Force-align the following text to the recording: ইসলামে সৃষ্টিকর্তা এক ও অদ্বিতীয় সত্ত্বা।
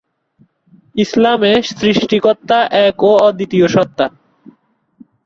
ইসলামে 0.95 1.51
সৃষ্টিকর্তা 1.71 2.57
এক 2.85 2.97
ও 3.03 3.11
অদ্বিতীয় 3.27 3.67
সত্ত্বা। 3.67 4.05